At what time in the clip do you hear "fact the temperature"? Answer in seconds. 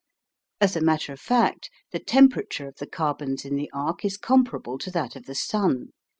1.19-2.67